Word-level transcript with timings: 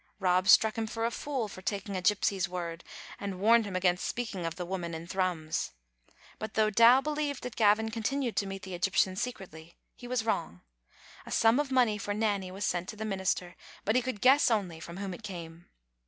Rob 0.17 0.47
struck 0.47 0.79
him 0.79 0.87
for 0.87 1.05
a 1.05 1.11
fool 1.11 1.47
for 1.47 1.61
taking 1.61 1.95
a 1.95 2.01
gypsy's 2.01 2.49
word, 2.49 2.83
and 3.19 3.39
warned 3.39 3.65
him 3.65 3.75
against 3.75 4.07
speaking 4.07 4.47
of 4.47 4.55
the 4.55 4.65
woman 4.65 4.95
in 4.95 5.05
Thrums. 5.05 5.73
But 6.39 6.55
though 6.55 6.71
Dow 6.71 7.01
believed 7.01 7.43
that 7.43 7.55
Gavin 7.55 7.91
continued 7.91 8.35
to 8.37 8.47
meet 8.47 8.63
the 8.63 8.73
Egyptian 8.73 9.15
secretly, 9.15 9.77
he 9.95 10.07
was 10.07 10.25
wrong. 10.25 10.61
A 11.27 11.31
sum 11.31 11.59
ot 11.59 11.69
money 11.69 11.99
for 11.99 12.15
Nanny 12.15 12.49
was 12.49 12.65
sent 12.65 12.89
to 12.89 12.95
the 12.95 13.05
minister, 13.05 13.55
but 13.85 13.95
he 13.95 14.01
could 14.01 14.21
guess 14.21 14.49
only 14.49 14.79
from 14.79 14.97
whom 14.97 15.13
it 15.13 15.21
came. 15.21 15.67